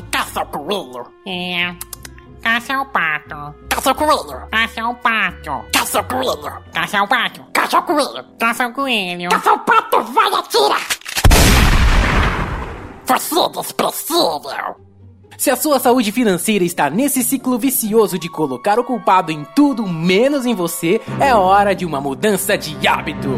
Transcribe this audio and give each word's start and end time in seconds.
de 0.00 0.08
caça 0.08 0.40
ao 0.40 0.46
coelho. 0.46 1.06
É. 1.26 1.74
Caça 2.42 2.74
ao 2.74 2.86
pato. 2.86 3.54
Caça 3.70 3.90
ao 3.90 3.94
coelho. 3.94 4.48
Caça 4.50 4.82
ao 4.82 4.94
pato. 4.94 5.64
Caça 5.72 5.98
ao 5.98 6.04
coelho. 6.04 6.62
Caça 6.72 6.98
ao 6.98 7.08
pato. 7.08 7.44
Caça 7.52 7.76
ao 7.76 7.82
coelho. 7.82 8.24
Caça 8.38 8.64
ao 8.64 8.72
coelho. 8.72 9.28
Caça 9.30 9.50
ao 9.50 9.58
pato, 9.60 10.02
vai 10.02 10.34
atirar! 10.34 10.86
Você 13.06 13.38
é 13.38 13.48
desprezível. 13.48 14.84
Se 15.36 15.50
a 15.50 15.56
sua 15.56 15.80
saúde 15.80 16.12
financeira 16.12 16.64
está 16.64 16.88
nesse 16.88 17.22
ciclo 17.22 17.58
vicioso 17.58 18.18
de 18.18 18.28
colocar 18.28 18.78
o 18.78 18.84
culpado 18.84 19.32
em 19.32 19.44
tudo 19.56 19.86
menos 19.86 20.46
em 20.46 20.54
você, 20.54 21.00
é 21.20 21.34
hora 21.34 21.74
de 21.74 21.84
uma 21.84 22.00
mudança 22.00 22.56
de 22.56 22.86
hábito. 22.86 23.28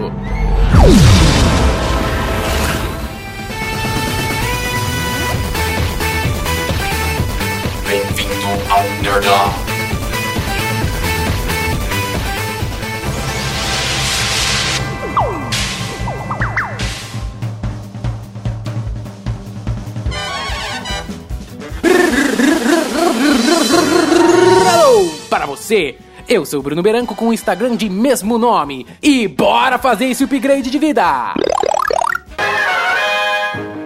Para 25.37 25.45
você! 25.45 25.99
Eu 26.27 26.47
sou 26.47 26.61
o 26.61 26.63
Bruno 26.63 26.83
Beranco 26.83 27.15
com 27.15 27.29
o 27.29 27.33
Instagram 27.33 27.77
de 27.77 27.91
mesmo 27.91 28.39
nome. 28.39 28.87
E 29.03 29.29
bora 29.29 29.79
fazer 29.79 30.07
esse 30.07 30.25
upgrade 30.25 30.71
de 30.71 30.79
vida! 30.79 31.35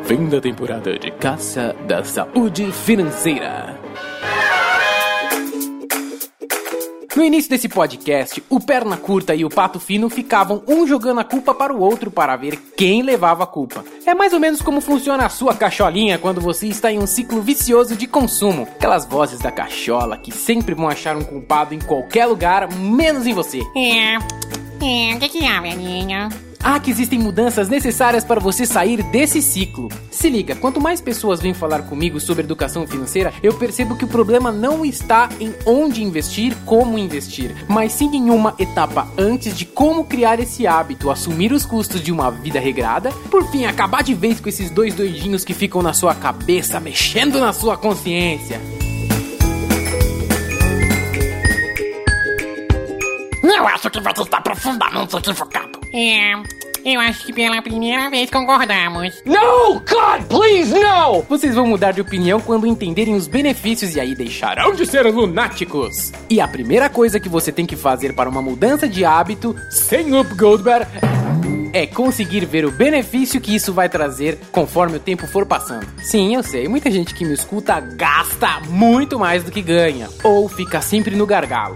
Fim 0.04 0.28
da 0.28 0.40
temporada 0.40 0.96
de 0.96 1.10
caça 1.10 1.74
da 1.88 2.04
saúde 2.04 2.70
financeira. 2.70 3.69
No 7.20 7.26
início 7.26 7.50
desse 7.50 7.68
podcast, 7.68 8.42
o 8.48 8.58
Perna 8.58 8.96
Curta 8.96 9.34
e 9.34 9.44
o 9.44 9.50
Pato 9.50 9.78
Fino 9.78 10.08
ficavam 10.08 10.62
um 10.66 10.86
jogando 10.86 11.20
a 11.20 11.24
culpa 11.24 11.54
para 11.54 11.70
o 11.70 11.78
outro 11.78 12.10
para 12.10 12.34
ver 12.34 12.56
quem 12.74 13.02
levava 13.02 13.44
a 13.44 13.46
culpa. 13.46 13.84
É 14.06 14.14
mais 14.14 14.32
ou 14.32 14.40
menos 14.40 14.62
como 14.62 14.80
funciona 14.80 15.26
a 15.26 15.28
sua 15.28 15.54
cacholinha 15.54 16.16
quando 16.16 16.40
você 16.40 16.66
está 16.68 16.90
em 16.90 16.98
um 16.98 17.06
ciclo 17.06 17.42
vicioso 17.42 17.94
de 17.94 18.06
consumo. 18.06 18.62
Aquelas 18.62 19.04
vozes 19.04 19.38
da 19.38 19.52
cachola 19.52 20.16
que 20.16 20.32
sempre 20.32 20.74
vão 20.74 20.88
achar 20.88 21.14
um 21.14 21.22
culpado 21.22 21.74
em 21.74 21.78
qualquer 21.78 22.24
lugar, 22.24 22.72
menos 22.72 23.26
em 23.26 23.34
você. 23.34 23.60
É. 23.76 24.14
É, 24.82 25.14
o 25.14 25.20
que 25.20 25.44
é? 25.44 26.49
Ah, 26.62 26.78
que 26.78 26.90
existem 26.90 27.18
mudanças 27.18 27.68
necessárias 27.70 28.22
para 28.22 28.38
você 28.38 28.66
sair 28.66 29.02
desse 29.04 29.40
ciclo. 29.40 29.88
Se 30.10 30.28
liga, 30.28 30.54
quanto 30.54 30.80
mais 30.80 31.00
pessoas 31.00 31.40
vêm 31.40 31.54
falar 31.54 31.82
comigo 31.82 32.20
sobre 32.20 32.44
educação 32.44 32.86
financeira, 32.86 33.32
eu 33.42 33.54
percebo 33.54 33.96
que 33.96 34.04
o 34.04 34.08
problema 34.08 34.52
não 34.52 34.84
está 34.84 35.30
em 35.40 35.54
onde 35.64 36.02
investir, 36.02 36.54
como 36.66 36.98
investir, 36.98 37.56
mas 37.66 37.92
sim 37.92 38.14
em 38.14 38.28
uma 38.28 38.54
etapa 38.58 39.08
antes 39.16 39.56
de 39.56 39.64
como 39.64 40.04
criar 40.04 40.38
esse 40.38 40.66
hábito, 40.66 41.10
assumir 41.10 41.50
os 41.50 41.64
custos 41.64 42.02
de 42.02 42.12
uma 42.12 42.30
vida 42.30 42.60
regrada, 42.60 43.10
por 43.30 43.50
fim 43.50 43.64
acabar 43.64 44.02
de 44.02 44.12
vez 44.12 44.38
com 44.38 44.48
esses 44.50 44.70
dois 44.70 44.92
doidinhos 44.94 45.44
que 45.44 45.54
ficam 45.54 45.80
na 45.80 45.94
sua 45.94 46.14
cabeça, 46.14 46.78
mexendo 46.78 47.40
na 47.40 47.54
sua 47.54 47.78
consciência. 47.78 48.60
Eu 53.42 53.66
acho 53.66 53.90
que 53.90 54.00
você 54.00 54.22
está 54.22 54.40
profundamente 54.40 55.16
equivocado. 55.16 55.69
É. 55.92 56.60
Eu 56.84 56.98
acho 56.98 57.26
que 57.26 57.32
pela 57.32 57.60
primeira 57.60 58.08
vez 58.08 58.30
concordamos. 58.30 59.22
No, 59.24 59.74
God, 59.80 60.26
please, 60.28 60.72
no! 60.72 61.22
Vocês 61.28 61.54
vão 61.54 61.66
mudar 61.66 61.92
de 61.92 62.00
opinião 62.00 62.40
quando 62.40 62.66
entenderem 62.66 63.14
os 63.14 63.28
benefícios 63.28 63.94
e 63.94 64.00
aí 64.00 64.14
deixarão 64.14 64.74
de 64.74 64.86
ser 64.86 65.02
lunáticos. 65.02 66.10
E 66.30 66.40
a 66.40 66.48
primeira 66.48 66.88
coisa 66.88 67.20
que 67.20 67.28
você 67.28 67.52
tem 67.52 67.66
que 67.66 67.76
fazer 67.76 68.14
para 68.14 68.30
uma 68.30 68.40
mudança 68.40 68.88
de 68.88 69.04
hábito, 69.04 69.54
sem 69.70 70.18
Up 70.18 70.34
Goldberg, 70.34 70.86
é 71.72 71.86
conseguir 71.86 72.46
ver 72.46 72.64
o 72.64 72.70
benefício 72.70 73.40
que 73.40 73.54
isso 73.54 73.72
vai 73.72 73.88
trazer 73.88 74.38
conforme 74.50 74.96
o 74.96 75.00
tempo 75.00 75.26
for 75.26 75.44
passando. 75.44 75.86
Sim, 76.02 76.34
eu 76.34 76.42
sei, 76.42 76.66
muita 76.66 76.90
gente 76.90 77.14
que 77.14 77.24
me 77.24 77.34
escuta 77.34 77.78
gasta 77.78 78.60
muito 78.68 79.18
mais 79.18 79.44
do 79.44 79.50
que 79.50 79.62
ganha, 79.62 80.08
ou 80.24 80.48
fica 80.48 80.80
sempre 80.80 81.14
no 81.14 81.26
gargalo. 81.26 81.74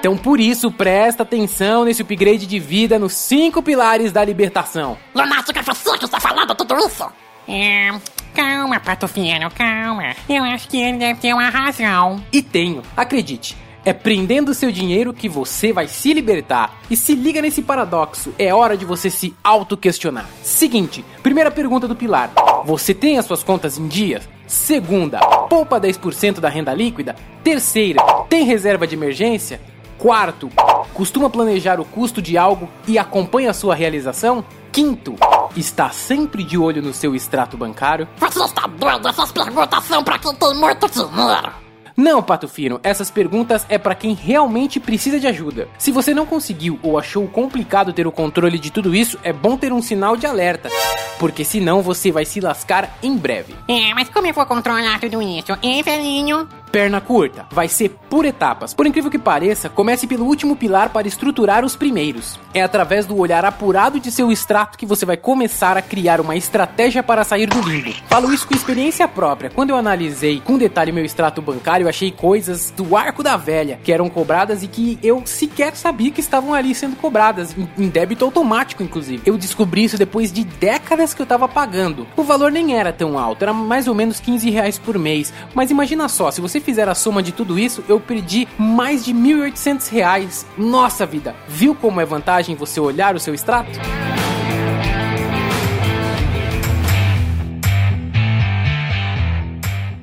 Então, 0.00 0.16
por 0.16 0.40
isso, 0.40 0.72
presta 0.72 1.24
atenção 1.24 1.84
nesse 1.84 2.00
upgrade 2.00 2.46
de 2.46 2.58
vida 2.58 2.98
nos 2.98 3.12
cinco 3.12 3.62
pilares 3.62 4.10
da 4.10 4.24
libertação. 4.24 4.96
Lunático 5.14 5.58
é 5.58 5.62
você 5.62 5.98
que 5.98 6.06
está 6.06 6.18
falando 6.18 6.54
tudo 6.54 6.74
isso? 6.78 7.04
É. 7.46 7.90
Calma, 8.34 8.80
Pato 8.80 9.06
Fino, 9.06 9.50
calma. 9.50 10.14
Eu 10.26 10.42
acho 10.44 10.68
que 10.68 10.78
ele 10.78 10.96
deve 10.96 11.20
ter 11.20 11.34
uma 11.34 11.50
razão. 11.50 12.24
E 12.32 12.40
tenho, 12.40 12.82
acredite. 12.96 13.54
É 13.84 13.92
prendendo 13.92 14.54
seu 14.54 14.72
dinheiro 14.72 15.12
que 15.12 15.28
você 15.28 15.70
vai 15.70 15.86
se 15.86 16.14
libertar. 16.14 16.78
E 16.90 16.96
se 16.96 17.14
liga 17.14 17.42
nesse 17.42 17.60
paradoxo, 17.60 18.32
é 18.38 18.54
hora 18.54 18.78
de 18.78 18.86
você 18.86 19.10
se 19.10 19.36
auto-questionar. 19.44 20.26
Seguinte, 20.42 21.04
primeira 21.22 21.50
pergunta 21.50 21.86
do 21.86 21.96
pilar: 21.96 22.30
Você 22.64 22.94
tem 22.94 23.18
as 23.18 23.26
suas 23.26 23.42
contas 23.42 23.76
em 23.76 23.86
dias? 23.86 24.26
Segunda, 24.46 25.18
poupa 25.48 25.80
10% 25.80 26.40
da 26.40 26.48
renda 26.48 26.72
líquida? 26.72 27.14
Terceira, 27.44 28.02
tem 28.28 28.44
reserva 28.44 28.86
de 28.86 28.94
emergência? 28.94 29.60
Quarto, 30.00 30.48
costuma 30.94 31.28
planejar 31.28 31.78
o 31.78 31.84
custo 31.84 32.22
de 32.22 32.38
algo 32.38 32.70
e 32.88 32.98
acompanha 32.98 33.50
a 33.50 33.52
sua 33.52 33.74
realização? 33.74 34.42
Quinto, 34.72 35.14
está 35.54 35.90
sempre 35.90 36.42
de 36.42 36.56
olho 36.56 36.80
no 36.80 36.94
seu 36.94 37.14
extrato 37.14 37.54
bancário? 37.54 38.08
Você 38.16 38.42
está 38.42 38.66
doido? 38.66 39.06
Essas 39.06 39.30
perguntas 39.30 39.84
são 39.84 40.02
pra 40.02 40.18
quem 40.18 40.34
tem 40.34 40.54
muito 40.54 40.88
dinheiro. 40.88 41.52
Não, 41.94 42.22
Pato 42.22 42.48
Fino, 42.48 42.80
essas 42.82 43.10
perguntas 43.10 43.66
é 43.68 43.76
para 43.76 43.94
quem 43.94 44.14
realmente 44.14 44.80
precisa 44.80 45.20
de 45.20 45.26
ajuda. 45.26 45.68
Se 45.76 45.92
você 45.92 46.14
não 46.14 46.24
conseguiu 46.24 46.78
ou 46.82 46.98
achou 46.98 47.28
complicado 47.28 47.92
ter 47.92 48.06
o 48.06 48.12
controle 48.12 48.58
de 48.58 48.70
tudo 48.70 48.94
isso, 48.94 49.18
é 49.22 49.34
bom 49.34 49.54
ter 49.54 49.70
um 49.70 49.82
sinal 49.82 50.16
de 50.16 50.26
alerta, 50.26 50.70
porque 51.18 51.44
senão 51.44 51.82
você 51.82 52.10
vai 52.10 52.24
se 52.24 52.40
lascar 52.40 52.96
em 53.02 53.14
breve. 53.18 53.54
É, 53.68 53.92
mas 53.92 54.08
como 54.08 54.26
eu 54.26 54.32
vou 54.32 54.46
controlar 54.46 54.98
tudo 54.98 55.20
isso, 55.20 55.52
hein, 55.62 55.82
velhinho? 55.82 56.48
Perna 56.72 57.00
curta, 57.00 57.46
vai 57.50 57.66
ser 57.68 57.90
por 58.08 58.24
etapas. 58.24 58.72
Por 58.74 58.86
incrível 58.86 59.10
que 59.10 59.18
pareça, 59.18 59.68
comece 59.68 60.06
pelo 60.06 60.24
último 60.24 60.54
pilar 60.54 60.90
para 60.90 61.08
estruturar 61.08 61.64
os 61.64 61.74
primeiros. 61.74 62.38
É 62.54 62.62
através 62.62 63.06
do 63.06 63.16
olhar 63.18 63.44
apurado 63.44 63.98
de 63.98 64.10
seu 64.10 64.30
extrato 64.30 64.78
que 64.78 64.86
você 64.86 65.04
vai 65.04 65.16
começar 65.16 65.76
a 65.76 65.82
criar 65.82 66.20
uma 66.20 66.36
estratégia 66.36 67.02
para 67.02 67.24
sair 67.24 67.46
do 67.46 67.60
limbo. 67.60 67.92
Falo 68.08 68.32
isso 68.32 68.46
com 68.46 68.54
experiência 68.54 69.06
própria. 69.08 69.50
Quando 69.50 69.70
eu 69.70 69.76
analisei 69.76 70.40
com 70.44 70.56
detalhe 70.58 70.92
meu 70.92 71.04
extrato 71.04 71.42
bancário, 71.42 71.88
achei 71.88 72.10
coisas 72.10 72.70
do 72.70 72.96
arco 72.96 73.22
da 73.22 73.36
velha 73.36 73.78
que 73.82 73.92
eram 73.92 74.08
cobradas 74.08 74.62
e 74.62 74.68
que 74.68 74.98
eu 75.02 75.22
sequer 75.24 75.74
sabia 75.74 76.10
que 76.10 76.20
estavam 76.20 76.54
ali 76.54 76.74
sendo 76.74 76.94
cobradas, 76.96 77.54
em- 77.78 77.88
débito 77.88 78.24
automático, 78.24 78.82
inclusive. 78.82 79.22
Eu 79.26 79.36
descobri 79.36 79.84
isso 79.84 79.98
depois 79.98 80.32
de 80.32 80.44
décadas 80.44 81.14
que 81.14 81.22
eu 81.22 81.26
tava 81.26 81.48
pagando. 81.48 82.06
O 82.16 82.22
valor 82.22 82.52
nem 82.52 82.76
era 82.78 82.92
tão 82.92 83.18
alto, 83.18 83.42
era 83.42 83.52
mais 83.52 83.88
ou 83.88 83.94
menos 83.94 84.20
15 84.20 84.50
reais 84.50 84.78
por 84.78 84.98
mês. 84.98 85.32
Mas 85.54 85.70
imagina 85.70 86.08
só, 86.08 86.30
se 86.30 86.40
você 86.40 86.59
fizer 86.60 86.88
a 86.88 86.94
soma 86.94 87.22
de 87.22 87.32
tudo 87.32 87.58
isso, 87.58 87.84
eu 87.88 87.98
perdi 87.98 88.46
mais 88.58 89.04
de 89.04 89.12
1.800 89.12 89.88
reais. 89.90 90.46
Nossa 90.56 91.04
vida, 91.06 91.34
viu 91.48 91.74
como 91.74 92.00
é 92.00 92.04
vantagem 92.04 92.54
você 92.54 92.78
olhar 92.80 93.14
o 93.14 93.20
seu 93.20 93.34
extrato? 93.34 93.78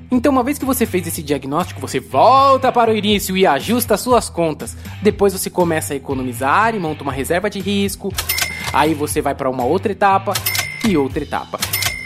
Então, 0.09 0.31
uma 0.31 0.43
vez 0.43 0.57
que 0.57 0.65
você 0.65 0.85
fez 0.85 1.05
esse 1.05 1.21
diagnóstico, 1.21 1.79
você 1.79 1.99
volta 1.99 2.71
para 2.71 2.91
o 2.91 2.95
início 2.95 3.37
e 3.37 3.45
ajusta 3.45 3.97
suas 3.97 4.29
contas. 4.29 4.75
Depois 5.01 5.33
você 5.33 5.49
começa 5.49 5.93
a 5.93 5.97
economizar 5.97 6.73
e 6.73 6.79
monta 6.79 7.03
uma 7.03 7.11
reserva 7.11 7.49
de 7.49 7.59
risco. 7.59 8.11
Aí 8.73 8.93
você 8.93 9.21
vai 9.21 9.35
para 9.35 9.49
uma 9.49 9.63
outra 9.63 9.91
etapa 9.91 10.33
e 10.87 10.97
outra 10.97 11.21
etapa. 11.23 11.59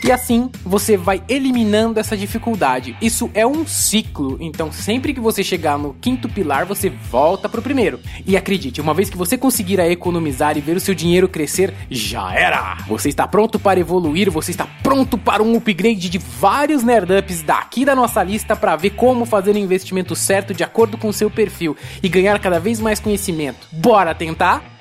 E 0.04 0.12
assim 0.12 0.50
você 0.66 0.98
vai 0.98 1.22
eliminando 1.30 2.00
essa 2.00 2.18
dificuldade. 2.18 2.96
Isso 3.02 3.30
é 3.34 3.46
um 3.46 3.68
ciclo, 3.68 4.38
então 4.42 4.72
sempre 4.72 5.14
que 5.14 5.20
você 5.20 5.44
chegar 5.44 5.78
no 5.78 5.94
quinto 5.94 6.28
pilar, 6.28 6.66
você 6.66 6.90
volta 6.90 7.48
pro 7.48 7.62
primeiro. 7.62 8.00
E 8.26 8.36
acredite, 8.36 8.82
uma 8.82 8.94
vez 8.94 9.10
que 9.10 9.18
você 9.18 9.38
conseguir 9.38 9.80
economizar 9.80 10.58
e 10.58 10.62
ver 10.62 10.76
o 10.76 10.80
seu 10.80 10.96
dinheiro 10.96 11.30
crescer, 11.30 11.74
já 11.90 12.34
era! 12.34 12.78
Você 12.88 13.10
está 13.10 13.28
pronto 13.28 13.60
para 13.60 13.80
evoluir, 13.80 14.32
você 14.32 14.52
está 14.52 14.66
pronto 14.82 15.18
para 15.18 15.44
um 15.44 15.56
upgrade 15.56 16.10
de 16.10 16.18
vários 16.18 16.84
nerdups 16.84 17.44
daqui 17.44 17.86
da 17.86 17.96
nossa 17.96 18.24
lista 18.24 18.56
para 18.56 18.76
ver 18.76 18.92
como 18.92 19.26
fazer 19.26 19.56
o 19.56 19.60
investimento 19.60 20.16
certo 20.16 20.54
de 20.54 20.64
acordo 20.64 20.98
com 20.98 21.10
o 21.10 21.14
seu 21.14 21.30
perfil 21.30 21.78
e 22.02 22.10
ganhar 22.10 22.40
cada 22.40 22.60
vez 22.60 22.80
mais 22.80 23.00
conhecimento. 23.00 23.68
Bora 23.72 24.16
tentar? 24.16 24.81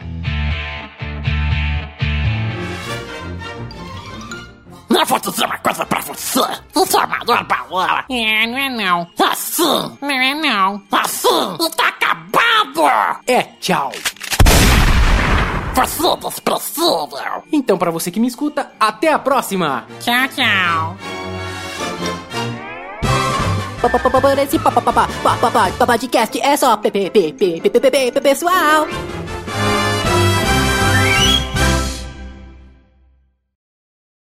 Eu 5.00 5.06
vou 5.06 5.18
dizer 5.18 5.46
uma 5.46 5.56
coisa 5.56 5.86
pra 5.86 6.00
você. 6.02 6.40
Você 6.74 6.96
é 6.98 7.00
uma 7.00 7.18
dor 7.20 7.42
balola. 7.44 8.04
É, 8.10 8.46
não 8.46 8.58
é 8.58 8.68
não. 8.68 9.08
Assim. 9.18 9.96
Não 9.98 10.10
é 10.10 10.34
não. 10.34 10.82
Assim. 10.92 11.56
E 11.58 11.70
tá 11.70 11.88
acabado. 11.88 13.22
É, 13.26 13.44
tchau. 13.58 13.90
Você 15.74 16.06
é 16.06 16.16
desprezível. 16.18 17.44
Então, 17.50 17.78
pra 17.78 17.90
você 17.90 18.10
que 18.10 18.20
me 18.20 18.28
escuta, 18.28 18.72
até 18.78 19.10
a 19.10 19.18
próxima. 19.18 19.86
Tchau, 20.00 20.28
tchau. 20.28 20.96
Por 23.80 23.90
é 26.40 26.58
só 26.58 26.76
pessoal. 28.20 28.86